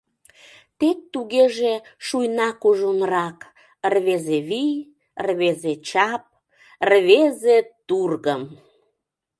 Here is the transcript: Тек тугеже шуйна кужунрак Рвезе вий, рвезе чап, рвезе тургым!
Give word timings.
Тек 0.79 0.99
тугеже 1.13 1.73
шуйна 2.05 2.49
кужунрак 2.61 3.37
Рвезе 3.93 4.39
вий, 4.49 4.75
рвезе 5.25 5.73
чап, 5.87 6.23
рвезе 6.89 7.57
тургым! 7.87 8.41